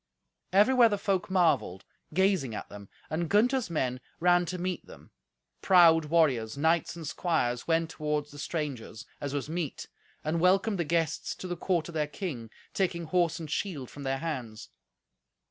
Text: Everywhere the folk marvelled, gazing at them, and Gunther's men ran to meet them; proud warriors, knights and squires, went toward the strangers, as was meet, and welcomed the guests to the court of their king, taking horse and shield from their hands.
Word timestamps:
Everywhere 0.51 0.89
the 0.89 0.97
folk 0.97 1.29
marvelled, 1.29 1.85
gazing 2.11 2.55
at 2.55 2.69
them, 2.69 2.89
and 3.11 3.29
Gunther's 3.29 3.69
men 3.69 4.01
ran 4.19 4.47
to 4.47 4.57
meet 4.57 4.83
them; 4.87 5.11
proud 5.61 6.05
warriors, 6.05 6.57
knights 6.57 6.95
and 6.95 7.07
squires, 7.07 7.67
went 7.67 7.91
toward 7.91 8.25
the 8.31 8.39
strangers, 8.39 9.05
as 9.19 9.35
was 9.35 9.47
meet, 9.47 9.89
and 10.23 10.39
welcomed 10.41 10.79
the 10.79 10.85
guests 10.85 11.35
to 11.35 11.47
the 11.47 11.55
court 11.55 11.87
of 11.89 11.93
their 11.93 12.07
king, 12.07 12.49
taking 12.73 13.03
horse 13.03 13.39
and 13.39 13.51
shield 13.51 13.91
from 13.91 14.01
their 14.01 14.17
hands. 14.17 14.69